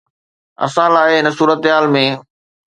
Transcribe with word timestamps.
اسان 0.65 0.89
لاء 0.95 1.09
هن 1.19 1.27
صورتحال 1.37 1.85
۾ 1.97 2.03